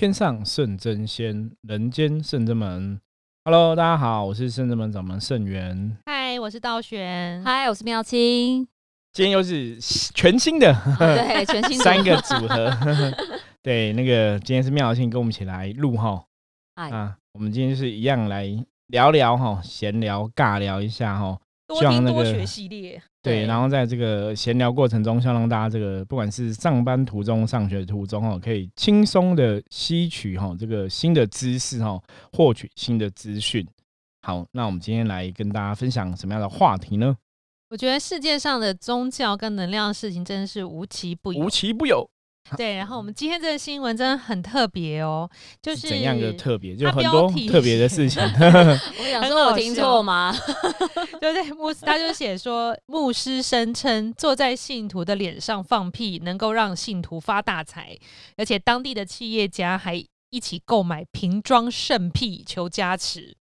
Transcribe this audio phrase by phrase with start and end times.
[0.00, 2.98] 天上圣真仙，人间圣真门。
[3.44, 5.94] Hello，大家好，我是圣真门掌门圣元。
[6.06, 7.44] 嗨，我是道玄。
[7.44, 8.66] 嗨，我是妙清。
[9.12, 9.78] 今天又是
[10.14, 12.74] 全新的， 对，全新三个组合。
[13.62, 16.24] 对，那个今天是妙清跟我们一起来录哈。
[16.76, 18.48] 啊，我们今天就是一样来
[18.86, 21.38] 聊聊哈，闲聊尬聊一下哈。
[21.68, 23.02] 多听多学系列。
[23.22, 32.00] 对，然后在这个闲聊过程中，希望让大家这个不管是上班途中、上学途中哦，可以轻松的吸取哈这个新的知识哈，
[32.32, 33.66] 获取新的资讯。
[34.22, 37.14] 好，那我们今天来跟大家分享什么样的话题呢？
[37.68, 42.10] 我觉得世界上的宗教跟能量的事情真的是无奇不有，无奇不有。
[42.56, 45.30] 对，然后我们今天这个新闻真的很特别哦，
[45.62, 46.74] 就是怎样的特别？
[46.74, 48.20] 就很多特别的事情。
[48.34, 50.34] 我想说，我听错吗？
[51.20, 57.96] 对对，牧师他就写说，牧师声称坐在信徒的脸上放屁能够让信徒发大财，
[58.36, 63.36] 而且当地的企业家还一起购买瓶装圣屁求加持。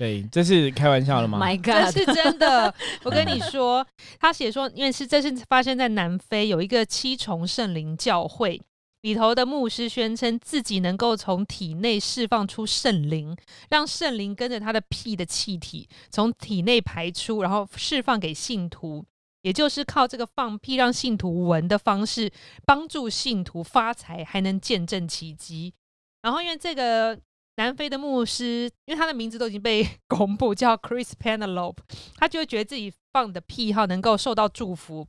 [0.00, 2.74] 对，这是开玩笑的吗？My God，这是真的。
[3.04, 3.86] 我跟你说，
[4.18, 8.58] 他写说，因为是这是发生在南非，有一个七重圣灵教会
[9.02, 13.36] 里头的牧师宣称自己能够从体内释放出圣灵，
[13.68, 19.04] 让圣灵跟着他的屁的气体从体内排出，然后释放给信徒，
[19.42, 22.32] 也就是靠这个放屁让信徒闻的方式，
[22.64, 25.74] 帮助信徒发财，还能见证奇迹。
[26.22, 27.18] 然后因为这个。
[27.60, 31.76] 南非的牧师，因为他的名字都已经被 公布，叫 Chris Penelope，
[32.16, 35.06] 他就会觉得自己放的屁哈能够受到祝福，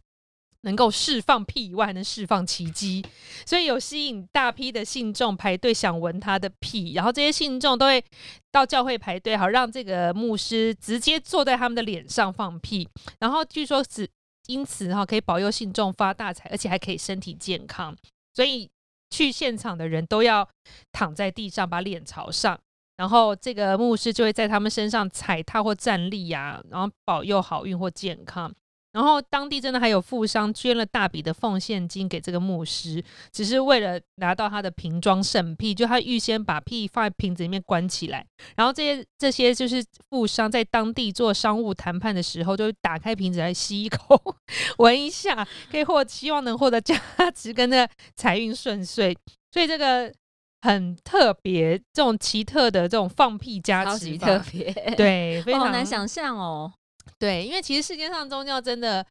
[0.63, 3.05] 能够释放屁以外，还能释放奇迹，
[3.45, 8.03] 所以有吸引大批的信众排队想闻他的屁，然后这些信众都会
[8.52, 12.85] 到教会排队，好让这个牧师直接坐在他们的脸上放屁，
[13.19, 14.05] 然后据说只
[14.47, 17.95] 因此哈可以保佑信众发大财，而且还可以身体健康，
[18.33, 18.69] 所以。
[19.11, 20.47] 去现场的人都要
[20.91, 22.59] 躺在地上，把脸朝上，
[22.97, 28.51] 然后这个牧师就会在他们身上踩踏或站立呀，然后保佑好运或健康。
[28.94, 38.25] 然后当地真的还有富商捐了大笔的奉献金给这个牧师，只是为了拿到他的瓶装圣屁，就他预先把屁放在瓶子里面关起来，
[38.56, 44.19] 然后这些这些就是富商在当地做商务谈判的时候，就打开瓶子来吸一口，
[44.80, 47.00] 闻一下，可以获希望能获得价
[47.34, 49.18] 值跟那财运顺遂，
[49.51, 50.13] 所以这个
[50.62, 56.74] 很特别，这种奇特的这种放屁加持，特别对， 非常难想象哦。
[57.19, 59.06] 对，因为其实世界上宗教真的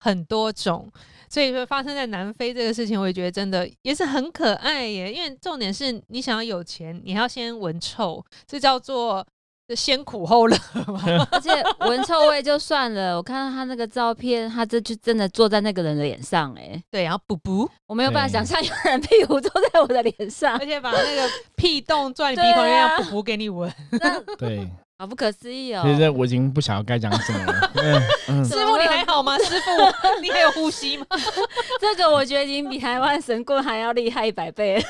[0.00, 0.90] 很多种，
[1.30, 5.12] 所以说发生在南非这个事情，我也觉得真的也是很可爱耶。
[5.12, 9.26] 因为重点是你想要有钱，你要先闻臭，这叫做
[9.74, 10.56] 先苦后乐
[10.86, 11.02] 嘛。
[11.32, 11.50] 而且
[11.80, 23.72] 闻臭味就算了，我看到他那个照片，他这就真的坐在那个人的脸上，哎，对，然后补补，我没有办法想象有人屁股坐在我的脸上，而且把那个屁洞钻你鼻孔里面，补补给你闻，
[24.36, 24.68] 对。
[25.04, 25.82] 好不可思议哦！
[25.84, 28.00] 其实我已经不晓得该讲什么了。
[28.42, 29.36] 师傅你还好吗？
[29.36, 29.70] 师傅
[30.22, 31.04] 你还有呼吸吗？
[31.78, 34.82] 这个我觉得已经比台湾神棍还要厉害一百倍。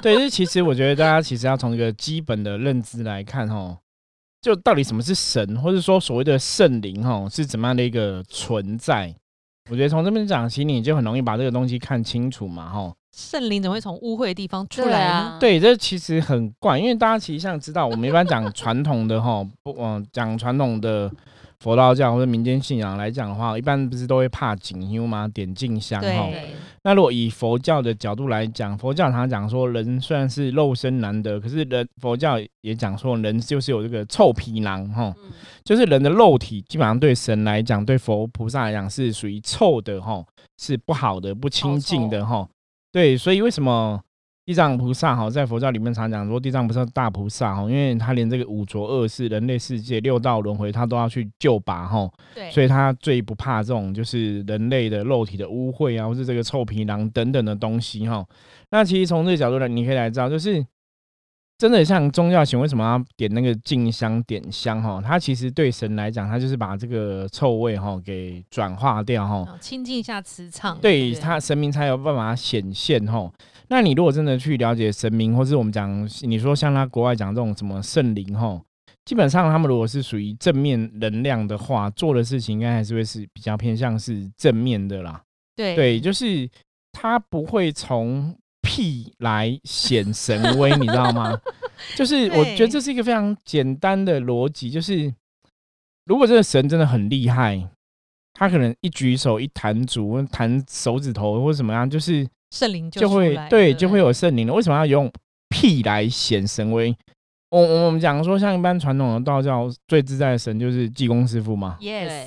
[0.00, 3.76] 对，就其实我觉得大家其实要从一个基本的认知来看哦，
[4.40, 9.12] 就到底什么是神，或者说所谓的圣灵哈是怎么样的一个存在？
[9.68, 12.94] 我觉得从这边讲起，你就很容易把这个东西看清楚嘛哈。
[13.12, 15.36] 圣灵怎么会从污秽的地方出来啊？
[15.40, 21.10] 对，这其实很怪，因为大家其实像知道，我们一般讲传统的哈，不，嗯，讲传统的
[21.58, 25.28] 佛道教或者民间信仰来讲的话，一般不是都会怕景香吗？
[25.28, 26.28] 点静香哈。
[26.82, 35.12] 那如果以佛教的角度来讲，佛教常讲说，人虽然是肉身难得，可是人佛教也讲说，人就是有这个臭皮囊哈，
[35.64, 40.24] 就是人的肉体基本上对神来讲，对佛菩萨来讲是属于臭的哈，
[40.58, 42.48] 是不好的、不清净的哈。
[42.92, 44.00] 对，所以为什么
[44.44, 52.10] 地藏菩萨哈在佛教里面常讲说地藏菩萨大菩萨哈，因为他连这个五浊恶世、人类世界、六道轮回，他都要去救拔哈。
[52.34, 58.26] 对，所以他最不怕这种就是人类的肉体的污秽啊，或是这个臭皮囊等等的东西哈。
[58.70, 60.64] 那其实从这个角度来，你可以来知道，就是。
[61.60, 64.98] 真的像宗教型，为什么要点那个静香点香哈？
[65.04, 73.30] 它其实对神来讲，它就是把这个臭味哈给转化掉哈，清净一下磁场，对它神明才有办法显现哈。
[73.68, 78.58] 那你如果真的去了解神明，或是我们讲你说像他国外讲这种什么圣灵哈，
[79.04, 85.20] 基本上他们如果是属于正面能量的话，做的事情应该还是会是比较偏向是正面的啦。
[85.54, 86.48] 对对，就是
[86.90, 88.34] 他不会从。
[88.70, 91.36] 屁来显神威，你知道吗？
[91.96, 95.12] 就是我觉得这是一个非常简单的逻辑，就是
[96.06, 97.68] 如果这个神真的很厉害，
[98.34, 104.54] 他可能一举手一弹足，弹手指头或者怎么样，就是圣灵就会对，就会有圣灵了。
[104.54, 105.10] 为什么要用
[105.48, 106.96] 屁来显神威。
[107.50, 111.76] 我我我们讲说，像一般传统的道教最自在的神就是济公师傅嘛。
[111.80, 112.26] Yes，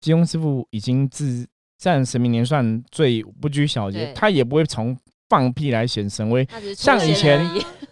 [0.00, 1.46] 济公师傅已经自
[1.78, 4.98] 占神明年算最不拘小节，他也不会从
[5.30, 6.46] 放屁来显神威。
[6.76, 7.40] 像以前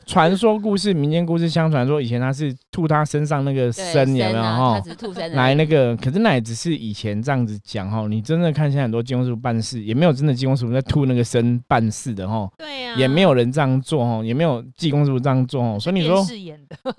[0.05, 4.81] 传说故事、民间故事相传说，以前他是吐他身上那个对参，有没有啊哈他？
[4.81, 8.07] 只是吐身来那个，可是那也只是以前这样子讲哈。
[8.09, 15.79] 你真的看现在很多济公师傅办事，也没有真的济公师傅在吐那个身办事的哈，对呀，也没有人这样做哈，也没有济公师傅这样做哈。
[15.79, 16.25] 所以你说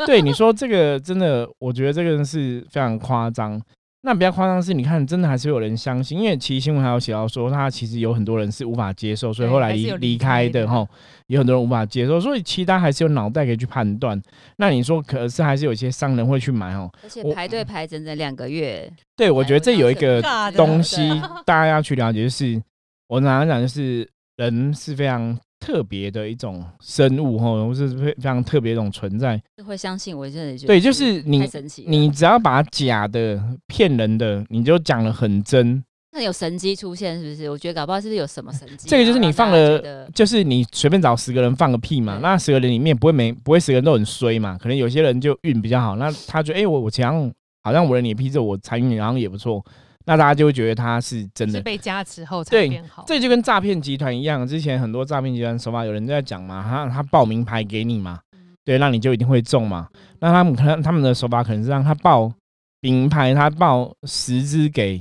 [0.05, 3.59] 对你说这个真的，我觉得这个是非常夸张。
[4.01, 10.87] 那比较夸张的是，你看，真的还是有人相信，因为其实新闻还有写到说，他其实有很多人是无法接受，所以后来离离离开的哈，
[11.27, 14.21] 有很多人无法接受，所以其他还是有脑袋可以去判断。
[14.55, 16.89] 那你说，可是还是有些商人会去买哦。
[17.03, 20.21] 而且排队排整整两个月，对，我觉得这有一个
[20.55, 21.09] 东西
[21.45, 22.61] 大家要去了解，就是
[23.09, 29.41] 我常常讲，就是人是非常特别的一种生物哈，或是非非常特别一种存在。
[29.65, 31.47] 会相信我真的觉得对，就是你
[31.85, 35.83] 你只要把假的、骗人的，你就讲的很真。
[36.11, 37.49] 那有神机出现是不是？
[37.51, 38.89] 我觉得搞不好是不是有什么神机？
[38.89, 49.63] 这个就是你放了就是你随便找十个人放个屁嘛，那十个人里面不会每不会十个人都很衰嘛，可能有些人就运比较好，那他觉得哎、我我强好像我的脸皮子我财运好像也不错，
[50.09, 51.59] 那大家就会觉得他是真的。
[51.59, 53.03] 是被加持后才变好。
[53.05, 58.19] 这就跟诈骗集团一样，之前很多诈骗集团手法有人在讲嘛，他他报名牌给你嘛，
[58.65, 59.87] 对，那你就一定会中嘛。
[60.19, 62.33] 那他们可能他们的手法可能是让他报
[62.81, 64.99] 名牌，他报十支给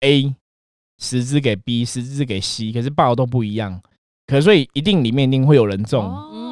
[0.00, 0.34] A，
[0.98, 3.80] 十支给 B，十支给 C，可是报的都不一样，
[4.28, 6.04] 可所以一定里面一定会有人中。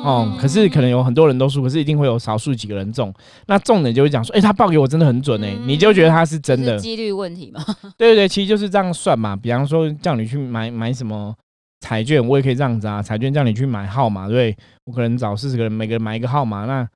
[0.04, 3.12] 哦，可是可能有很多人都输，可是一定会有少数几个人中。
[3.46, 6.78] 那中的就会讲说，哎、他报给我真的很准哎、嗯你就觉得他是真的。
[6.78, 7.64] 几率问题嘛。
[7.98, 9.34] 对对对，其实就是这样算嘛。
[9.34, 11.34] 比方说叫你去买买什么
[11.80, 13.02] 彩券，我也可以这样子啊。
[13.02, 16.88] 彩券叫你去买号码，对，我可能找四十个人，每个人买一个号码，那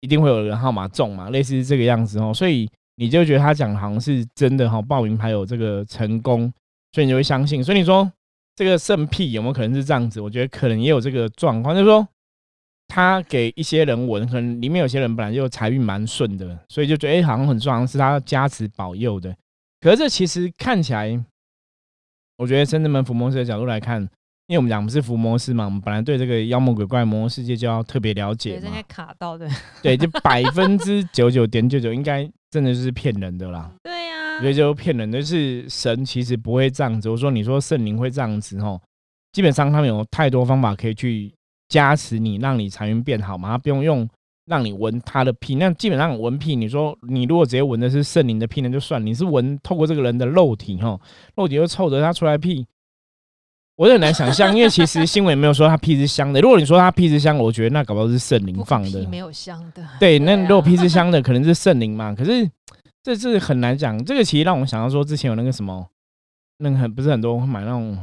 [0.00, 2.32] 一定会有人号码中嘛，类似是这个样子哦。
[2.32, 6.50] 所以你就觉得他讲的好像是真的哈、报名牌有这个成功，
[6.92, 7.62] 所以你就会相信。
[7.62, 8.10] 所以你说
[8.56, 10.20] 这个圣屁有没有可能是这样子？
[10.20, 12.06] 我觉得可能也有这个状况，就是说。
[12.88, 19.36] 他给一些人闻，可能里面有些人本来就财运蛮顺的，所以就觉得哎、好像很顺，好像是他加持保佑的。
[19.80, 21.20] 可是这其实看起来，
[22.36, 24.00] 我觉得深圳门伏魔师的角度来看，
[24.46, 28.82] 因为我们讲不是伏魔师嘛，我们本来对这个妖魔鬼怪魔世界就要特别了解应嘛该。
[28.84, 29.50] 卡到的。
[29.82, 32.22] 对，就百分之九九点九九应该
[32.52, 33.68] 真的就是骗人的啦。
[33.82, 33.95] 对
[34.36, 37.08] 呀所以就骗人的是神其实不会这样子。
[37.08, 38.80] 我说你说圣灵会这样子哦，
[39.32, 41.32] 基本上他们有太多方法可以去
[41.68, 44.08] 加持你，让你财运变好嘛，他不用用
[44.46, 45.54] 让你闻他的屁。
[45.56, 51.00] 那基本上闻屁，你说你如果直接闻的是圣灵的屁，那就算；你是闻透过这个人的肉体吼，
[51.34, 52.64] 肉体又臭着，他出来屁。
[53.74, 56.40] 我很难想象，因为其实新闻也没有说他屁是香的。
[56.40, 59.00] 如果你说他屁是香，我觉得那搞不好是圣灵放的。
[59.00, 59.86] 屁没有香的。
[60.00, 62.14] 对，那如果屁是香的，可能是圣灵嘛。
[62.14, 62.48] 可是
[63.14, 64.02] 这是很难讲。
[64.04, 65.86] 这个其实让我想到说，之前有那个什么，
[66.58, 67.96] 那个很不是很多人会买那种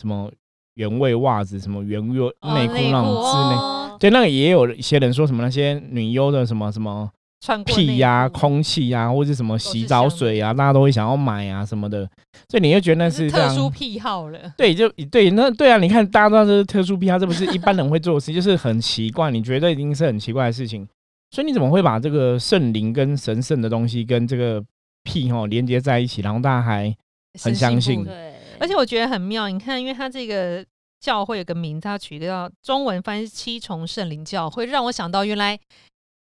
[0.00, 0.32] 什么
[0.74, 3.56] 原味袜子、什么原味哦内裤那种之类。
[3.56, 7.10] 哦，对，那个也有一些人说什么那些女优的什么什么
[7.40, 12.08] 穿屁呀、空气呀、或者什么洗澡水啊，大家都会想要买啊什么的。
[12.48, 13.30] 所以你就觉得那这是。
[13.30, 14.38] 特殊癖好了。
[14.56, 20.88] 对，就对，那对啊，你看大家都知道这是特殊癖好，这不是一般人会做的事，就是很奇怪，你觉得一定是很奇怪的事情，
[21.30, 24.64] 所以你怎么会把这个圣灵跟神圣的东西跟这个
[25.04, 26.94] 屁哈连接在一起，然后大家还
[27.42, 30.64] 很相信对，而且我觉得很妙，你看，因为它这个
[31.00, 35.58] 教会有个名字，它取叫中文翻译是七重圣灵教会，让我想到原来。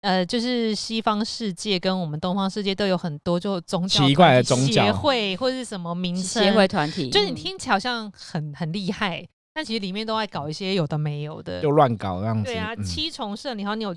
[0.04, 11.62] 呃，就是西方世界跟我们东方世界都有很多就宗教奇怪的宗教协会或者是什么名称协会团体，就是你嗯听起来好像很很厉害，但其实里面都在搞一些有的没有的。
[11.62, 12.44] 就乱搞这样子。
[12.44, 13.96] 对啊，嗯七重圣灵，好像你有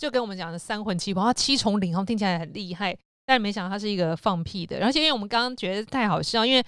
[0.00, 4.82] 就跟我们讲的三魂七魄，他七重灵，好像听起来很厉害，但没想到他是一个放屁的。
[4.82, 6.64] 而且因为我们刚刚觉得太好笑，因为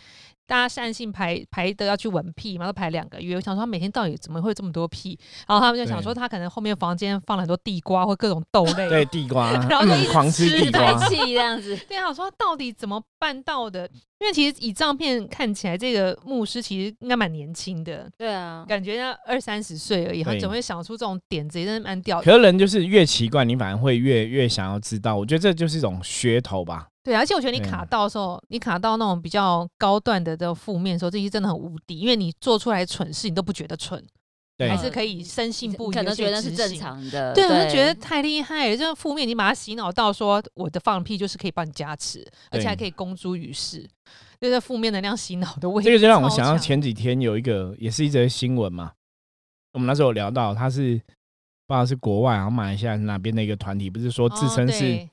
[0.52, 3.36] 大家善性排排的要去闻屁嘛，都排两个月。
[3.36, 5.18] 我想说他每天到底怎么会这么多屁？
[5.48, 8.86] 然后他们就想对说他可能后面房间放了很多地瓜或各种豆类。
[8.86, 13.88] 对地瓜， 然后就一直嗯狂吃吃地瓜排，气这样子， 对啊，我说他到底怎么办到的？
[14.20, 21.58] 因为其实以照片看起来，这个牧师其实应该蛮年轻的，对啊，感觉要二三十岁而已，他对怎么会想出这种点子？
[21.58, 22.24] 也真的蛮屌的。
[22.24, 25.16] 可是人就是越奇怪，你反而会越越想要知道。
[25.16, 26.88] 我觉得这就是一种噱头吧。
[27.04, 34.00] 对，而且我觉得你卡到的时候，你卡到那种比较高段的的负面的时候，这些真的很无敌，因为你做出来蠢事，你都不觉得蠢，
[34.56, 36.72] 对还是可以深信不疑，可能觉得是正。
[36.76, 38.76] 常的，对，我就觉得太厉害了。
[38.76, 43.84] 这种负面，你把它洗脑到说我的放屁就是可以帮你加持，而且还可以公诸于世，
[44.40, 45.88] 就是负面能量洗脑的位置。
[45.88, 48.92] 这个就让我想到到前几天有一个也是一则新闻嘛，
[49.72, 51.00] 我们那时候有聊到，他是
[51.66, 55.08] 不知道是国外啊，马来西亚哪边的一个团体，不是说自称是哦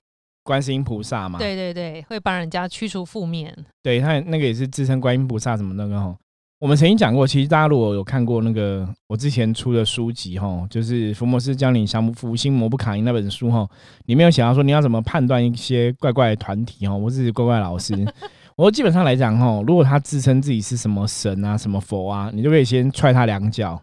[0.49, 1.37] 观世音菩萨嘛？
[1.37, 3.55] 对对对，会帮人家驱除负面。
[3.83, 6.15] 对他那个也是自称观音菩萨什么那个哈。
[6.59, 13.69] 我们曾经讲过，其实大家如果有看过那个我之前出的书籍哈，就是《福摩斯教你降服心魔不卡因》那本书哈，
[14.07, 17.93] 里面有写到说你要怎么判断一些怪怪的团体哈，我是怪怪老师。
[18.57, 23.79] 我说基本上来讲哈，如果他自称自己是什么神啊、什么佛啊，你就可以先踹他两脚。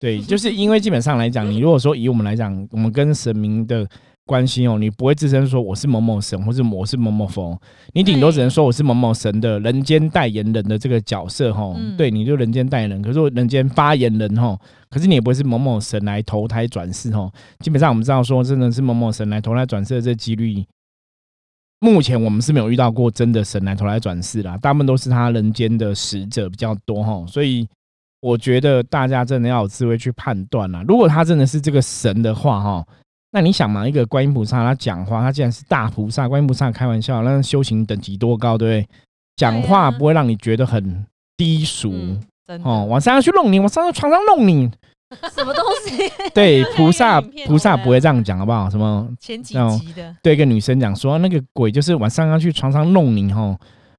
[0.00, 3.86] 对， 就是因为基本上来讲，你如果说以我们来讲，我们跟神明的
[4.28, 7.58] 关心哦，你不会自称说我是某某神，或是我是某某佛，
[7.94, 11.72] 你顶多只能说我是某某神的人间代言人的这个角色哈。
[11.74, 14.54] 嗯对，你就人间代言人，可是我人间发言人哈，
[14.90, 17.32] 可是你也不会是某某神来投胎转世哈。
[17.60, 20.62] 基本上我们知道说，真的是某某神来投胎转世的这几率。
[21.80, 27.68] 目前我们是没有遇到过真的神来投胎转世啦，大部分都是他人间的使者比较多哈，所以
[28.20, 30.84] 我觉得大家真的要有智慧去判断啦。
[30.88, 32.84] 如果他真的是这个神的话哈，
[33.30, 38.88] 那你想嘛，一个观音菩萨他讲话，他既然是大菩萨，观音菩萨开玩笑，那修行等级多高，对不对？
[39.36, 41.06] 讲话不会让你觉得很
[41.36, 44.68] 低俗、嗯，哦，晚上要去弄你，晚上要床上弄你，
[45.32, 46.10] 什么东西？
[46.34, 48.68] 对， 菩萨菩萨不会这样讲，好不好？
[48.68, 53.56] 什么前几集的，对一个女生讲说，那个鬼就是晚上要去床上弄你哈，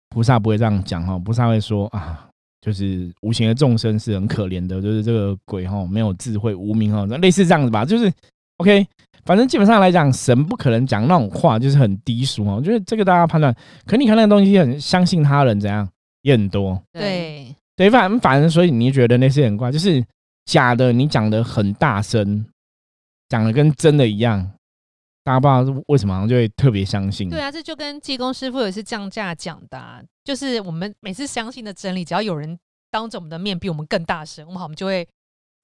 [0.10, 2.28] 菩萨不会这样讲哈，菩萨会说啊，
[2.60, 8.12] 就是无形的众生是很可怜的，就是这个鬼哈没有智慧无名哈，那类似这样子吧，就是
[8.60, 8.88] OK，
[9.26, 13.54] 反正基本上来讲，神不可能讲那种话，就是很低俗哦，我觉得这个大家判断，
[13.86, 15.90] 可你看那个东西很相信他人怎样？
[16.24, 20.06] 也很多，对，对，反反正所以你觉得那些很怪，就是
[20.44, 22.46] 假的，你讲的很大声，
[23.30, 24.52] 讲的跟真的一样，
[25.24, 27.30] 大家不知道是为什么好像就会特别相信。
[27.30, 32.60] 对啊，这就跟济公师傅也是降价讲的、啊，就是我们每次相信的真理，只要有人
[32.92, 35.08] 当着我们的面比我们更大声，我们好，我们就会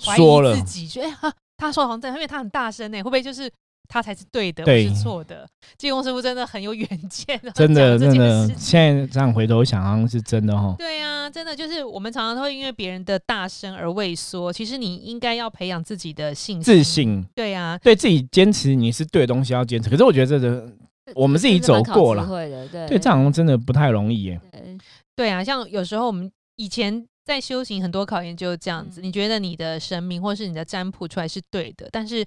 [0.05, 0.55] 怀说了。
[0.55, 1.09] 疑自己，觉得
[1.57, 3.49] 他说好像对，因为他很大声呢，会不会就是
[3.87, 5.47] 他才是对的，对我是错的？
[5.77, 10.75] 济公师傅真的很有远见， 真的真的，现在这样回头想，好像是真的哦。
[10.77, 16.63] 对啊，真的就是我们常常会因为别人的大声而畏缩，其实你应该要培养自己的信心。
[16.63, 16.83] 自。
[16.83, 19.89] 信，对啊，对自己坚持你是对的东西要坚持。
[19.89, 20.71] 可是我觉得这个
[21.15, 24.39] 我们自己走过了对对这样好像真的不太容易耶。
[24.51, 24.77] 对
[25.15, 29.01] 对啊，像有时候我们以前在修行，很多考验就是这样子。
[29.01, 32.25] 嗯你觉得你的神明或是你的占卜出来是对的，但是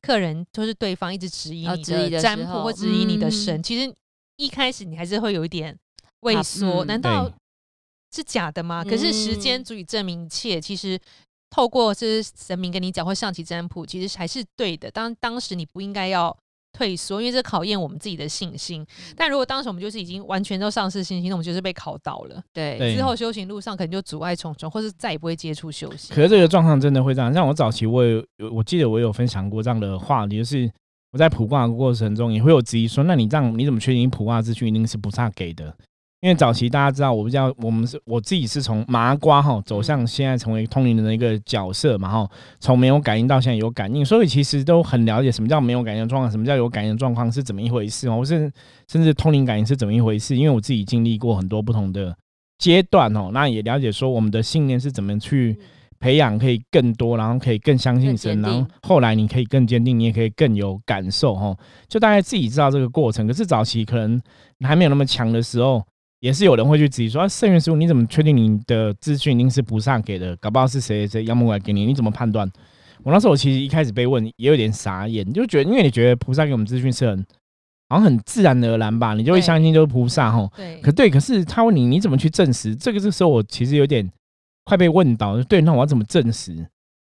[0.00, 3.92] 客人就是对方一直质疑你的占卜或质疑你的嗯神，其实
[4.36, 5.76] 一开始你还是会有一点
[6.20, 6.84] 畏缩。
[6.84, 7.30] 嗯难道
[8.14, 8.84] 是假的吗？
[8.84, 10.60] 可是时间嗯足以证明一切。
[10.60, 10.98] 其实
[11.50, 14.90] 透过这神明跟你讲或象棋占卜，其实还是对的。
[14.90, 16.36] 当当时你不应该要
[16.76, 18.82] 退缩，因为这考验我们自己的信心。
[18.82, 22.42] 嗯但如果当时我们就是已经完全都丧失信心，那我们就是被考倒了。
[22.52, 26.14] 对对之后修行路上可能就阻碍重重，或是再也不会接触修行。
[26.14, 27.32] 可是这个状况真的会这样。
[27.32, 30.70] 像我早期我有，我记得我有分享过这样的话题，就是
[31.12, 35.74] 我在卜卦的过程中也会有质疑说，那你这样你怎么确定卜卦资讯一定是菩萨给的？
[36.26, 42.28] 因为早期大家知道，我不知道我们是我自己是从麻瓜哈走向现在成为通灵人的一个角色嘛哈，
[42.58, 48.50] 从没有感应到现在有感应，所以其实都很了解什么叫没有感应的状况，什么叫有感应的状况是怎么一回事哦，或是
[48.88, 52.12] 甚至通灵感应是怎么一回事，因为我自己经历过很多不同的
[52.58, 55.56] 阶段哦，那也了解说我们的信念是怎么去
[56.00, 61.56] 培养，可以更多，然后可以更相信神，然后后来你可以更坚定，你也可以更有感受哦，
[61.86, 63.28] 就大概自己知道这个过程。
[63.28, 64.20] 可是早期可能
[64.64, 65.80] 还没有那么强的时候。
[66.20, 70.34] 也是有人会去质疑说，啊，圣元师傅，你怎么确定你的资讯一定是菩萨给的？
[70.36, 72.50] 搞不好是谁谁妖魔鬼怪给你，你怎么判断？
[73.04, 77.24] 我那时候我其实一开始被问也有点傻眼，就觉得因为你觉得菩萨给我们资讯是很
[77.88, 80.50] 好像很自然而然吧，你就会相信就是菩萨吼。
[80.56, 82.74] 对，可对，可是他问你你怎么去证实？
[82.74, 84.10] 这个这时候我其实有点
[84.64, 86.66] 快被问倒，对，那我要怎么证实？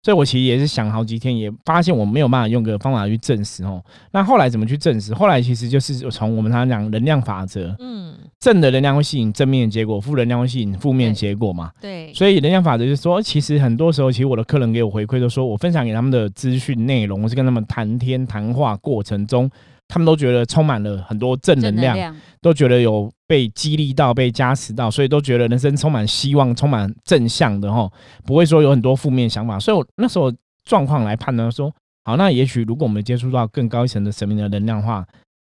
[0.02, 3.84] 所以我其实也是想好几天，也发现我没有办法用个方法去证实哦。
[4.12, 5.14] 那后来怎么去证实？
[5.14, 11.72] 后来其实就是从我们常常讲能量法则，嗯，正的能量会吸引正面的结果，负能量会吸引负面的结果嘛。
[11.82, 19.52] 对，所以能量法则就是说，其实很多时候，其实我的客人给我回馈都说，我分享给他们的资讯内容，我是跟他们谈天谈话过程中，
[19.90, 27.92] 他们都觉得充满了很多正能量，能量，都觉得有被激励到、被加持到，所以都觉得人生充满希望、充满正向的哈，
[28.24, 29.60] 不会说有很多负面想法。
[29.60, 30.32] 所以我那时候
[30.64, 31.74] 状况来判断说，
[32.06, 35.04] 好，那也许如果我们接触到更高一层的神明的能量的话，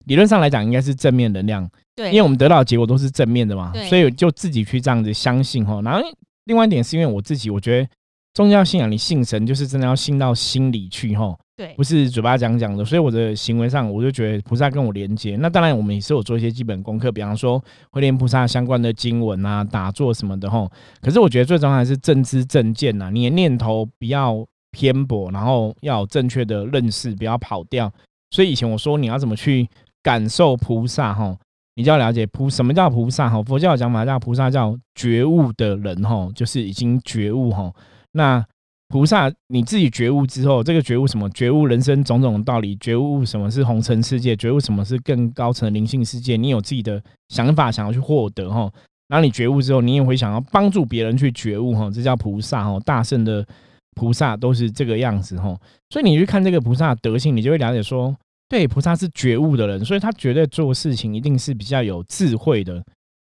[0.07, 5.83] 理论上来讲应该是正面能量，对，因为我们得到的结果都是正面的嘛，所以就自己去这样子相信哈。
[5.83, 6.01] 然后
[6.45, 7.89] 另外一点是因为我自己，我觉得
[8.33, 15.37] 宗教信仰你信神就是真的要信到心里去哈，对不是嘴巴讲讲的，所以我的行为上我就觉得菩萨跟我连接。
[15.41, 17.61] 那当然我们也是有做一些基本功课，比方说
[17.91, 20.71] 会念菩萨相关的经文啊、打坐什么的哈。
[21.03, 27.93] 可是我觉得最重要还是正知正见呐，你的念头不要偏颇，然后要有正确的认识，不要跑掉。
[28.31, 29.69] 所以以前我说你要怎么去
[30.01, 31.37] 感受菩萨哈，
[31.75, 33.43] 你就要了解菩什么叫菩萨哈。
[33.43, 37.73] 佛教讲法叫菩萨叫觉悟的人哈，就是已经觉悟哈。
[38.13, 38.47] 那
[38.89, 41.29] 菩萨你自己觉悟之后，这个觉悟什么？
[41.31, 46.37] 觉悟人生种种道理，觉悟什么是红尘世界，觉悟什么是更高层的灵性世界。
[46.37, 48.71] 你有自己的想法，想要去获得哈。
[49.09, 53.47] 然后你觉悟之后，你也会想要帮助别人去觉悟哈，这叫菩萨哈，大圣的
[53.95, 55.55] 菩萨都是这个样子哈。
[55.91, 58.17] 所以你去看这个菩萨德性，你就会了解说，
[58.49, 62.83] 对，菩萨是觉悟的人，所以他绝对做事情一定是比较有智慧的，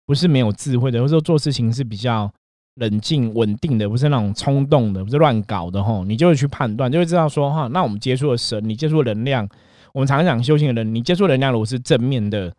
[0.05, 2.31] 不是没有智慧的，或者说做事情是比较
[2.77, 6.03] 冷静稳定的，不是那种冲动的，不是乱搞的吼。
[6.03, 9.47] 你就会去判断，就会知道说哈，那我们接触的神，你接触能量，
[9.93, 12.51] 我们常常讲修行的人，你接触能量如果是正面的。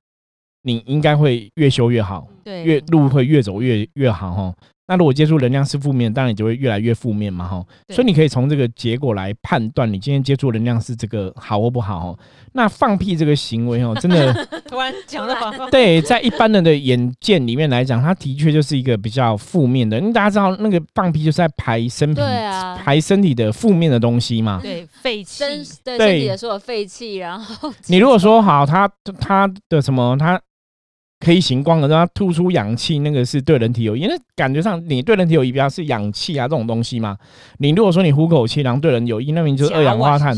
[0.63, 4.55] 你应该会越修越好，对，越路会越走越越好哈。
[4.89, 7.63] 那如果接触能量是负面，当然你就会越来越负面嘛哈。
[7.91, 12.19] 所以你可以从这个结果来判断，你今天接触能量是这个好或不好。
[12.55, 14.33] 那放屁这个行为哦，真的
[14.67, 15.37] 突然讲了
[15.71, 19.99] 对，在一般人的眼见里面来讲，它的确就是一个比较负面的。
[19.99, 22.23] 因为大家知道，那个放屁就是在排身体，
[22.83, 24.59] 排身体的负面的东西嘛。
[24.63, 25.45] 对，废气，
[25.85, 27.17] 对身体的所有废气。
[27.17, 28.91] 然后你如果说好，他
[29.21, 30.41] 他的什么他。
[31.21, 34.07] 可以行光的，让它吐出氧气，那个是对人体有益。
[34.07, 37.17] 那感觉上，你对人体有益，比方是氧气啊这种东西嘛。
[37.59, 40.37] 你如果说你呼口气，然后对人有益，那名就是二氧化碳。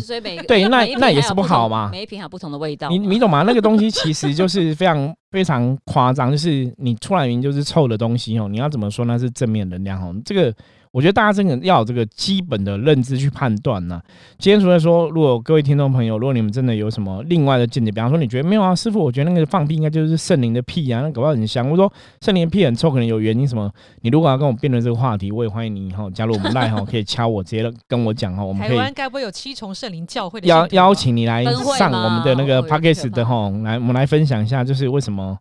[0.49, 1.91] 对， 那那也是不好嘛。
[1.93, 2.89] 每一瓶还有不同的味道。
[2.89, 3.43] 你你懂吗？
[3.47, 8.49] 那个东西其实就是非常 非常夸张，就是你出来名就是臭的东西哦。
[8.49, 10.15] 你要怎么说那是正面能量哦？
[10.25, 10.55] 这个。
[10.93, 14.01] 我觉得大家真的要有这个基本的认知去判断呢。
[14.39, 21.71] 今天除了说，如果各位听众朋友，如果你们真的有什么另外的见解，比方说你觉得没有啊，师傅，我觉得那个放屁应该就是圣灵的屁啊，那搞不好很香。
[21.71, 21.93] 我说
[22.23, 23.71] 圣灵的屁很臭，可能有原因什么？
[24.01, 28.43] 你如果要跟我辩论这个话题，我也欢迎你哈加入我们赖哈，可以敲我直接跟我讲哈。
[28.43, 31.45] 我们台湾该不会有七重圣灵教会的邀邀请你来
[31.79, 35.39] 上我们的那个 p a c k a g e 的哈，来我们来分享一下，就是为什么？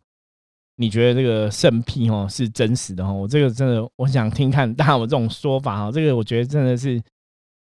[0.82, 3.12] 你觉得这个圣癖哦是真实的哈？
[3.12, 5.92] 我这个真的我想听看，大家有这种说法哈？
[5.92, 7.02] 这个我觉得真的是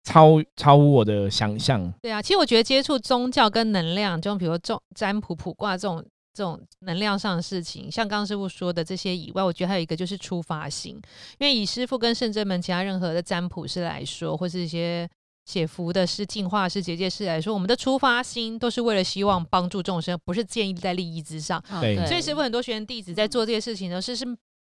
[0.04, 1.90] 超超乎我的想象。
[2.02, 10.94] 对啊，其实我觉得接触宗教跟能量，就比如占占卜、卜卦这种这种能量上的事情，像刚刚师傅说的这些以外，我觉得还有一个就是出发心，
[11.38, 15.08] 因为以师傅跟圣真门其他任何的占卜师来说，或是一些。
[15.48, 21.58] 写福的是进化是、结界师来说，我们的出发心都是为了希望帮助众生，不是建立在利益之上。
[21.80, 24.26] 对，所以师傅很多学员弟子在做这些事情呢，是是。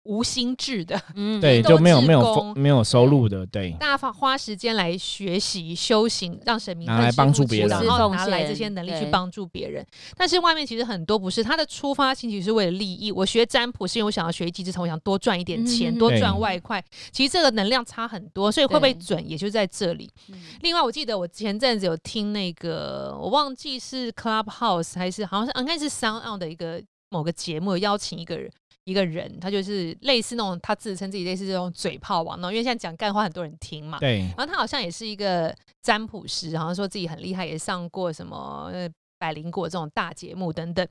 [0.04, 3.70] 无心智的，嗯， 对，就没有没有没有收入的，对。
[3.78, 9.86] 大家花花时间来学习修行，让神明拿来帮助别人，然后拿来这些能力去帮助别人。
[10.16, 13.12] 但是外面其实很多不是他的出发心，其实是为了利益。
[13.12, 16.84] 我学占卜是因为我想要学机之长，我想多赚一点钱，多赚外快。
[17.12, 20.10] 其实这个能量差很多，所以会不会准，也就在这里。
[20.62, 28.50] 另外，我记得我前阵子有听那个，我忘记是 Clubhouse 还是好像是应该是 Sound On 的一个某个节目，邀请一个人。
[28.84, 33.98] 一个人，他就是类似那种，他自称自己类似这种嘴炮王，那因为现在讲干话很多人听嘛。
[34.00, 34.20] 对。
[34.36, 38.72] 然后他好像也是一个占卜师，好像说自己很厉害，也上过什么
[39.18, 40.84] 百灵果这种大节目等等。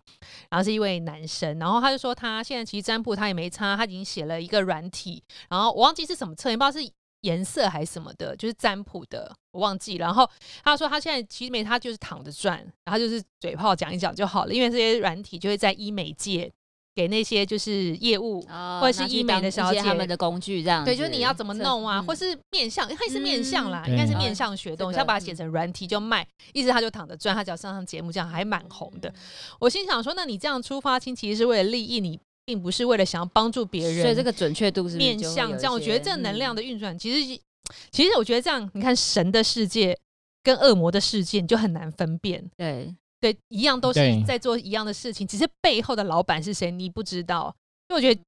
[0.49, 6.89] 然后是一位男生，然后他就说他现在其实占卜他也没差，他已经写了一个软体，然后我忘记是什么测验，不知道是
[7.21, 9.95] 颜色还是什么的，就是占卜的，我忘记。
[9.95, 10.25] 然后
[10.63, 16.49] 他说他现在其实没他就是躺着赚，然后就是嘴炮讲一讲就好了，因为这些软体就会在医美界。
[16.93, 18.41] 给那些就是业务
[18.81, 29.13] 或者是医美的小姐他们的工具这样，对，就是你要怎么弄啊，或是面相，它是面向啦，应该是面向学东西，要把它写成软体就卖，一直他就躺着赚，他只要上上节目这样还蛮红的。
[29.59, 35.73] 我心想说，那你这样出发其实是为了利益，你并不是为了想要帮助别人，所以这个准确度是面向这样。
[35.73, 37.41] 我觉得这能量的运转，其实
[37.89, 39.97] 其实我觉得这样，你看神的世界
[40.43, 42.51] 跟恶魔的世界，你就很难分辨。
[42.57, 42.93] 对。
[43.21, 47.55] 对，一样都是在做一样的事情，只是背后的老板是谁你不知道。
[47.89, 48.19] 因为我觉得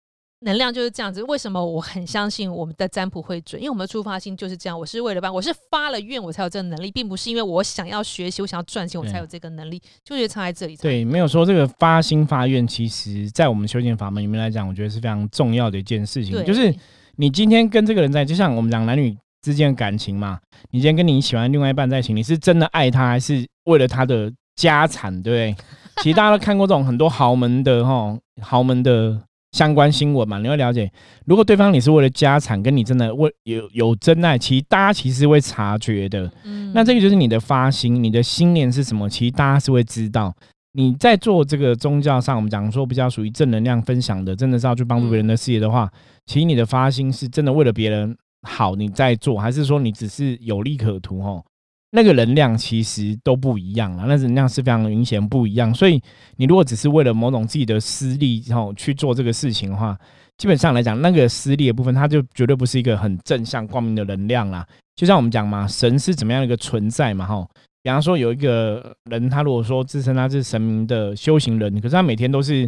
[0.41, 1.23] 能量就是这样子。
[1.23, 3.60] 为什么我很相信我们的占卜会准？
[3.60, 4.77] 因为我们的出发心就是这样。
[4.77, 9.82] 我是为了办，我是发了愿我才有这个能力，并不是因为我想要学习，我想要赚钱我才有这个能力。
[10.03, 10.75] 就觉得差在这里。
[10.77, 16.45] 对，没有说这个发心发愿，其实在我们修行法门里面来讲，我觉得是非常重要的一件事情。
[16.45, 16.71] 就是
[17.15, 24.32] 你今天跟这个人在，就像我们讲男女之间的感情嘛，你今天跟你喜欢另外一半在一起，你是真的爱他，还是为了他的？
[24.56, 25.66] 家产对不对？
[26.04, 29.20] 其实大家都看过这种很多豪门的哈豪门的
[29.52, 30.92] 相关新闻嘛，你会了解，
[31.26, 36.32] 如果对方你是为了家产，跟你真的为有有真爱，其实大家其实会察觉的。
[36.44, 39.08] 嗯，那这个就是你的发心，你的心念是什么？
[39.08, 40.34] 其实大家是会知道。
[40.76, 45.88] 你在做这个宗教上，我们讲说比较属于正能量分享的，真的是要去帮助别人的事业的话，
[46.26, 51.46] 其实你的发心是真的为了别人好你在做，还是说你只是有利可图哦，
[51.95, 55.71] 那个能量其实都不一样了，那能量是非常明显不一样。
[55.71, 56.01] 所以
[56.38, 59.95] 你如果只是为了某种自己的私利然后去做这个事情的话，
[60.39, 64.65] 基本上来讲，那个私利的部分，它就绝对不是一个很正向光明的能量啦。
[64.95, 67.47] 就像我们讲嘛，神是怎么样的一个存在嘛，哈。
[67.84, 72.67] 比方说有一个人，他如果说自称他是神明的修行人，可是他每天都是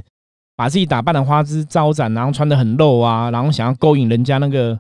[0.56, 4.80] 把自己打扮的花枝招展，然后穿的很露啊，然后想要勾引人家那个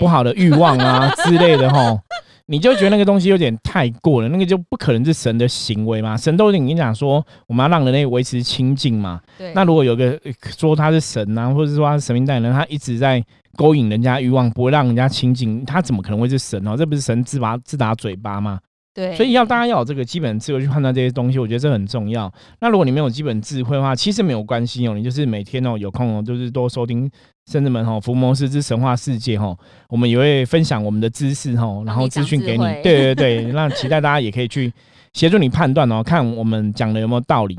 [0.00, 2.00] 不好的欲望啊之类的，哈。
[2.46, 6.16] 你就觉得那个东西有点太过了，那个就不可能是神的行为嘛？
[6.16, 9.20] 神都已经讲说，我们要让人类维持清净嘛。
[9.38, 9.52] 对。
[9.54, 10.18] 那如果有个
[10.56, 13.24] 说他是神啊，或者说他是神明代言人，他一直在
[13.56, 16.76] 勾引人家欲望，不会让人家清净，他怎么可能会是神哦？
[16.76, 18.58] 这不是神自拔自打嘴巴吗？
[18.94, 19.14] 对。
[19.16, 22.32] 所以要大家要有这个基本智慧去判断这些东西，我觉得这很重要。
[22.60, 27.10] 那如果你没有基本智慧的话，其实没有关系哦，你就是每天哦有空哦，就是多收听。
[27.50, 34.72] 圣子们哦《福摩斯之神话世界哦，我们也会分享我们的知识哦，然后资讯给你，对对对，那期待大家也可以去
[35.12, 37.58] 协助你判断哦，看我们讲的有没有道理。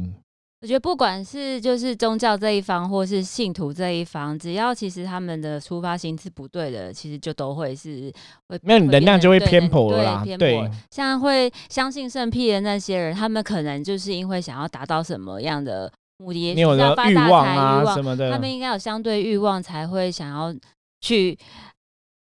[0.63, 8.09] 我觉得不管是就是宗教这一方，或是信徒这一方，只要其实他们的出发心是不对的，其实就都会是
[8.47, 10.23] 会没有能量就会偏颇了啦。
[10.39, 15.91] 对，像会相信圣屁的那些人，他们可能就是因为想要达到什么样的。
[16.17, 20.55] 目的，你有的欲望啊什么的，他们应该有相对欲望才会想要
[21.01, 21.37] 去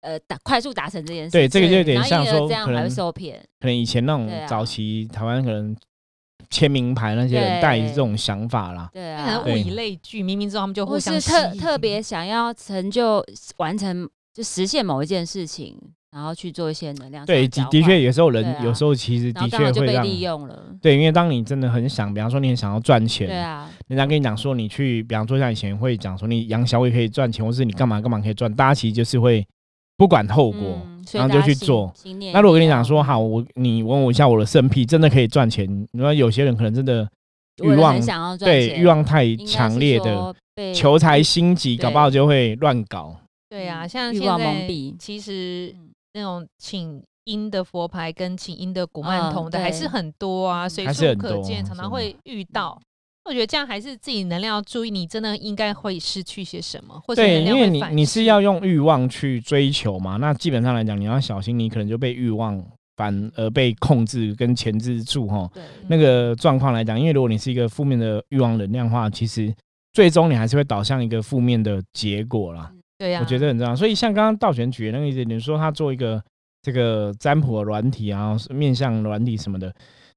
[0.01, 1.31] 呃达快速达成这件事。
[1.31, 3.39] 对，这个就有点像说，这样还会受骗。
[3.61, 5.73] 可能以前那种早期台湾可能
[6.53, 8.89] 签名牌那些人带这种想法啦。
[8.93, 13.25] 对啊，物以类聚，明明之中他们就互相特特别想要成就
[13.57, 15.77] 完成就实现某一件事情。
[16.13, 20.63] 然后去做一些能量对，的的确有时候人有时候其实的确会被利用了。
[20.79, 29.43] 对，因为当你真的很想，比方说你很想要赚钱，对啊，人家跟你讲说你去，比方说像以前会讲说你养小也可以赚钱，或是你干嘛干嘛可以赚，大家其实就是会
[29.97, 31.93] 不管后果，然后就去做。
[32.33, 37.07] 那如果跟你讲说好，我你问我一下我的生僻真的可以赚钱，你说有些人可能真的
[37.63, 37.99] 欲望
[38.37, 40.35] 对欲望太强烈的
[40.73, 43.15] 求财心急，搞不好就会乱搞。
[43.49, 44.67] 对啊，像现在
[44.99, 45.75] 其实。
[46.15, 52.79] 那种请阴的佛牌跟请阴的古曼童的还是很多啊，随处可见，常常会遇到。
[53.25, 62.61] 我觉得这样还是自己能量要注意，你真的应该会失去些什么，或者对，因为你你是要用欲望去追求嘛，那基本上来讲，你要小心，你可能就被欲望
[62.97, 65.49] 反而被控制跟钳制住哈。
[65.87, 69.53] 那个状况来讲，因为如果你是一个负面的欲望能量的话，其实
[69.93, 72.71] 最终你还是会导向一个负面的结果啦。
[72.97, 73.75] 对呀，我觉得很重要。
[73.75, 76.21] 所以像刚刚道玄举的那个例子，你说他做一个
[76.61, 79.73] 这个占卜的软体啊，面向软体什么的，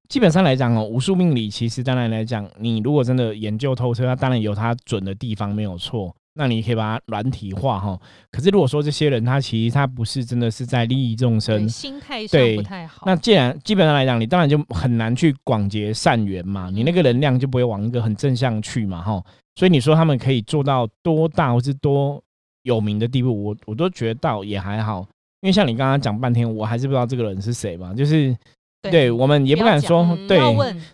[0.08, 6.14] 基本上来讲哦，武术命理其实当然来讲，你如果真的研究透彻，它当然有它准的地方，没有错。
[6.34, 7.98] 那你可以把它软体化哈。
[8.30, 13.02] 可是如果说这些人他其实他不是真的是在利益众生，心态上不太好。
[13.06, 19.22] 那既然基本上来讲，你当然就很难去广结善缘嘛，你那个能量就不会往一个很正向去嘛哈。
[19.54, 22.22] 所以你说他们可以做到多大或是多？
[22.62, 25.06] 有名的地步，我我都觉得到也还好，
[25.40, 27.94] 因为像你刚刚讲半天，我还是不知道这个人是谁嘛。
[27.94, 28.36] 就是
[28.82, 30.38] 对我们也不敢说，对，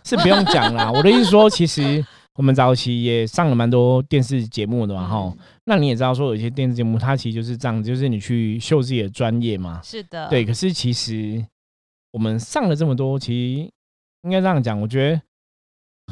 [0.03, 0.91] 是不用讲啦。
[0.91, 2.03] 我的意思说，其实
[2.35, 5.33] 我们早期也上了蛮多电视节目的嘛，哈。
[5.65, 9.79] 那你也知道，说有些电视节目，它其实就是这样，就是你去秀自己的专业嘛。
[9.83, 10.43] 是的，对。
[10.43, 11.45] 可是其实
[12.11, 13.71] 我们上了这么多，其实
[14.23, 15.21] 应该这样讲，我觉得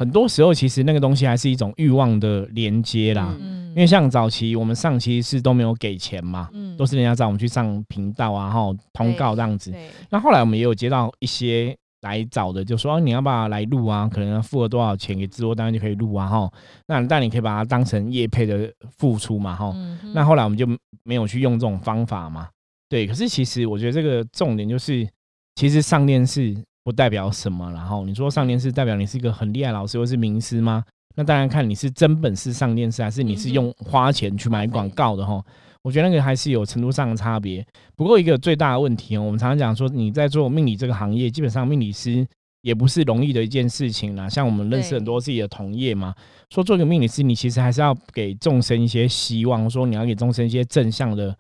[0.02, 3.38] 很多时候其实那个东西还是一种欲望的连接啦。
[3.40, 9.72] 因为像早期我们上期是都没有给钱嘛，嗯，都是人家找我们去上频道啊，哈，通告这样子。
[10.10, 14.10] 那后来我们也有接到一些来找的，就说你要不要来录啊？
[14.12, 16.52] 可能要付了多少钱给制作单位就可以录啊，哈。
[16.88, 19.72] 那但你可以把它当成业配的付出嘛，哈。
[20.16, 20.68] 那后来我们就
[21.04, 22.50] 没有去用这种方法嘛。
[22.90, 25.08] 对，可是其实我觉得这个重点就是，
[25.56, 30.84] 其实上电视不代表什么，然后你说上电视代表你是一个很厉害老师或是名师吗？
[31.16, 35.44] 那当然看你是真本事上电视，还是你是用花钱去买广告的哈。
[35.84, 37.66] 我觉得那个还是有程度上的差别。
[37.96, 42.26] 不过一个最大的问题哦，我们常常讲说你在做命理这个行业，基本上命理师
[42.62, 44.30] 也不是容易的一件事情啦。
[44.30, 46.16] 像我们认识很多自己的同业嘛，
[46.50, 51.36] 说做一个命理师，你其实还是要给众生一些希望，说你要给众生一些正向的。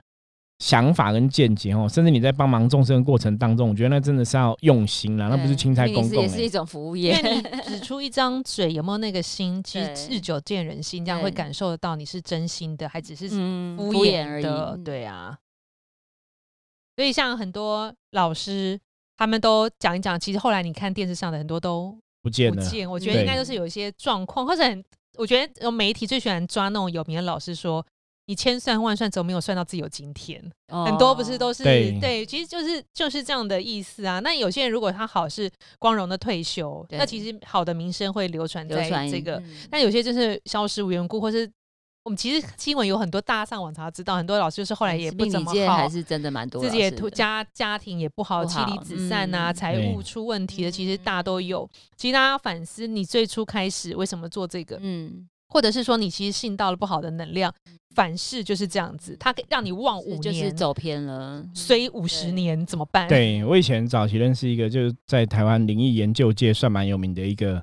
[0.62, 6.21] 想法跟见解哦，甚至你在帮忙众生的过程当中，我觉得那真的是要用心啦，那不是青菜公公。
[6.21, 7.19] 也是一种服务业。
[7.65, 14.84] 指出一张嘴有没有那个心，其实日久见人心，这样会感受得到你是真心的，还只是敷衍而已。
[14.84, 15.36] 对啊。
[16.95, 18.80] 所以像很多老师，
[19.17, 22.63] 他们都讲一讲，其实后来你看电视上的很多都不见了。
[22.88, 24.63] 我觉得应该都是有一些状况，或者
[25.17, 27.84] 我觉得媒体最喜欢抓那种有名的老师说。
[28.31, 30.41] 你千算万算，怎么没有算到自己有今天？
[30.69, 34.21] 很多不是都是对对，其实就是就是这样的意思啊。
[34.21, 39.35] 那有些人如果他好是光荣的退休，那其实好的名声会流传在流传这个。
[39.39, 41.51] 嗯但有些就是消失无缘故，或是
[42.05, 51.69] 我们其实新闻有很多，大家上网查知道，很多老师就是后来也不怎么好还，是真的蛮多自己家家庭也不好，妻离子散啊，嗯财务出问题的，其实大家都有。
[51.97, 57.53] 其实大家反思，你最初开始为什么做这个，嗯，或者是说你其实信到了不好的能量，
[57.93, 63.08] 反噬就是这样子，它可以让你忘五年就是，走偏了，衰五十年怎么办？
[63.08, 67.62] 对我以前早期认识一个，就是在台湾灵异研究界算蛮有名的一个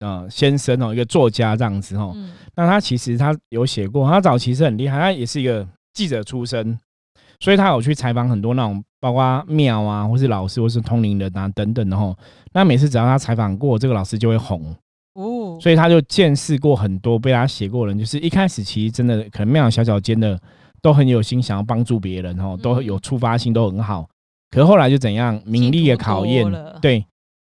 [0.00, 2.12] 呃先生哦，一个作家这样子哦。
[2.14, 6.78] 嗯，那他其实他有写过，他早期是很厉害，他也是一个记者出身，
[7.40, 12.16] 所以他有去采访很多那种包括庙啊，或是老师，或是通灵人啊等等的吼。
[12.52, 14.74] 那每次只要他采访过这个老师，就会红，
[15.16, 20.38] 哦，所以他就见识过很多被他写过的人，就是一开始其实真的可能庙小小间的
[20.82, 24.06] 都很有心，想要帮助别人哦，都有触发性，都很好。
[24.50, 26.46] 可是后来就怎样，名利的考验
[26.80, 27.04] 对，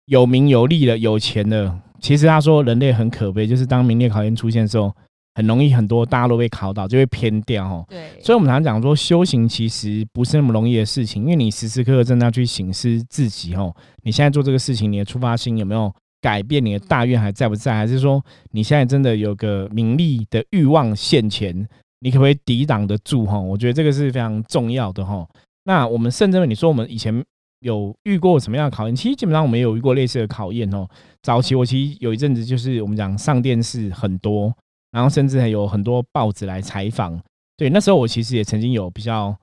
[0.06, 1.78] 有名有利了，有钱了。
[2.00, 4.92] 其实他说人类很可悲，就是当名利考验出现的时候，
[5.34, 7.84] 很容易很多大家都被考倒，就会偏掉哦。
[7.88, 13.74] 对，所以我们常常讲说，修行其实不是那么容易的事情，因为你时时刻刻真的要去醒思自己哦。
[14.02, 16.64] 你现在做这个事情，你的出发心有没有改变？
[16.64, 17.74] 你的大愿还在不在？
[17.74, 21.68] 还是说你现在真的有个名利的欲望现前，
[22.00, 23.24] 你可不可以抵挡得住？
[23.24, 25.26] 哈，我觉得这个是非常重要的哈。
[25.64, 27.24] 那我们甚至你说我们以前
[27.60, 28.96] 有遇过什么样的考验？
[28.96, 30.88] 其实基本上我们也有遇过类似的考验哦。
[31.22, 34.54] 早期我其实有一阵子就是我们讲上电视很多，
[34.92, 37.20] 然后甚至还有很多报纸来采访。
[37.56, 39.36] 对，那时候我其实也曾经有比较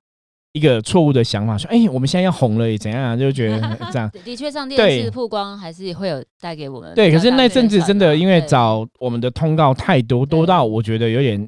[0.55, 3.17] 一个错误的想法，说，哎、我们现在要红了，也怎样啊？
[3.17, 3.59] 就觉得
[3.91, 4.09] 这样。
[4.23, 11.45] 的确上电对视曝光还是会有带给我们对，可是那阵子真的因为找我们的通告太多，多到我觉得有点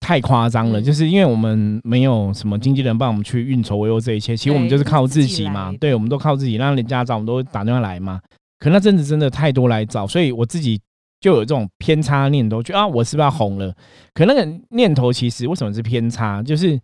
[0.00, 0.80] 太夸张了。
[0.80, 5.76] 嗯就是因为我们没有什么经纪人帮我们去运筹帷幄这一切，其实我们就是靠自己嘛来。
[5.76, 8.18] 对，我们都靠自己，让人家找我们都打电话来嘛。
[8.58, 10.80] 可那阵子真的太多来找，所以我自己
[11.20, 13.70] 就有这种偏差念头，觉得啊，我是不是要红了？
[14.14, 16.42] 可那个念头其实为什么是偏差？
[16.42, 16.80] 就是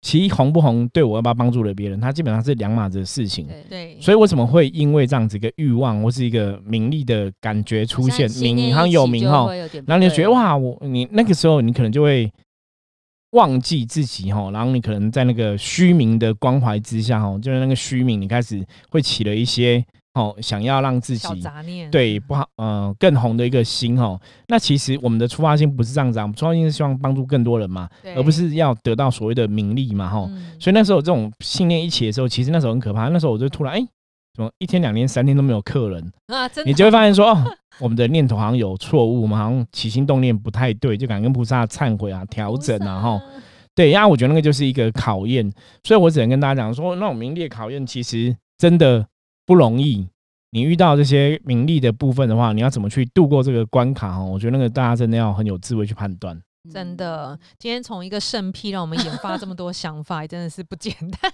[0.00, 3.46] 其实红不红对我要不要帮助了别人，它基本上是两码子的事情。
[3.46, 3.64] 对。
[3.68, 9.48] 对，所以为什么会因为这样子一个欲望或是一个名利的感觉出现，名好像有名哈，，
[9.86, 12.32] 然后你就觉得哇，我你那个时候你可能就会
[13.32, 19.84] 忘记自己哈，然后你可能在那个虚名的关怀之下哈，就是那个虚名，你开始会起了一些
[20.18, 24.18] 哦，想要让自己杂念，对不好呃更红的一个心哦。
[24.48, 30.26] 那其实我们的出发心不是这样子啊，我们出发心是希望帮助更多人嘛，而不是要得到所谓的名利嘛哈。
[30.28, 33.08] 嗯所以那时候这种信念一起的时候，其实那时候很可怕。
[33.08, 33.86] 那时候我就突然哎，
[34.34, 36.12] 怎么一天两天三天都没有客人？
[36.26, 37.44] 啊，真的你就会发现说，哦，
[37.78, 43.22] 我们的念头好像有错误，我们好像起心动念不太对，就敢跟菩萨忏悔啊、调整啊，哈。
[43.74, 45.48] 对，然后我觉得那个就是一个考验，
[45.84, 49.06] 所以我只能跟大家讲说，那种名利的考验其实真的
[49.48, 50.06] 不容易。
[50.50, 54.18] 你遇到这些名利的部分的话，你要怎么去度过这个关卡？
[54.18, 56.38] 哦，我觉得那个大家真的要很有智慧去判断。
[56.70, 61.32] 真的，今天从一个圣癖让我们研发这么多想法，真的是不简单。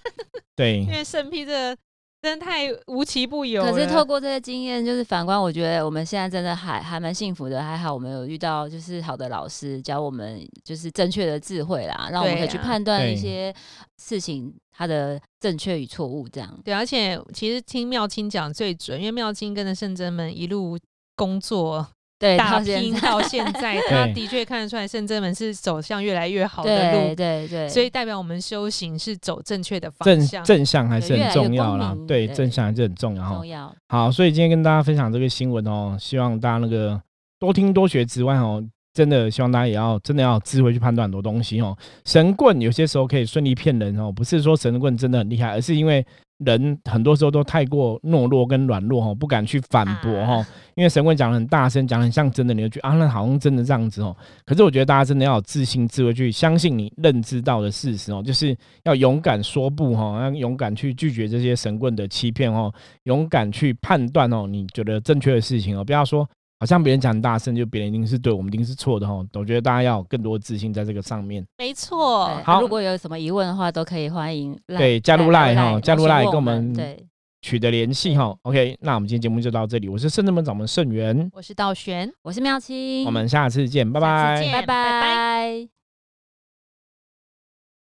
[0.54, 1.76] 对 因，为圣癖这个
[2.24, 3.70] 真的太无奇不有了。
[3.70, 13.54] 可是透过这些经验，就是反观，我觉得我们现在真的还还蛮幸福的，还好我们有遇到就是好的老师教我们就是正确的智慧啦，让我们可以去判断一些
[13.98, 16.58] 事情它的正确与错误，这样。
[16.64, 20.78] 对，而且其实听妙清讲最准，因为妙清跟着圣真们一路
[21.14, 21.86] 工作
[22.18, 30.44] 对，打到 现在拼到现在，他的确看得出来圣真们是走向越来越好的路，对对，所以代表我们修行是走正确的方向。
[30.44, 31.96] 正向还是很重要啦。
[32.06, 33.46] 对，正向还是很重要哈重。
[33.46, 33.74] 要。
[33.88, 37.00] 好，所以今天跟大家分享这个新闻哦，希望大家那个
[37.38, 41.76] 多听多学之外哦，真的希望大家也要真的要智慧去判断很多东西哦。
[42.04, 46.06] 神棍有些时候可以顺利骗人哦，不是说神棍真的很厉害，而是因为
[46.38, 50.38] 人很多时候都太过懦弱跟软弱哈，不敢去反驳哦。
[50.40, 54.16] 啊因为神棍讲的很大声，讲得很像真的，你就觉得啊，那好像真的这样子哦。
[54.44, 66.28] 可是我觉得大家真的要有自信、智慧去相信你认知到的事实哦，就是要勇敢说不哈，要勇敢去拒绝这些神棍的欺骗哦，勇敢去判断哦，你觉得正确的事情哦，不要说
[66.64, 69.22] 好像别人讲很大声，就别人一定是对，我们一定是错的哈。
[69.34, 71.44] 我觉得大家要有更多自信在这个上面。
[71.58, 77.06] 没错，好如果有什么疑问的话，都可以欢迎对加入赖哈加入赖询问跟我们对，
[77.42, 84.52] 取得联系哈，OK，那我们今天节目就到这里，我是圣正门掌门盛元，我是道玄，我是妙清，我们下次见，拜拜下次见。
[84.52, 85.83] 拜拜拜拜。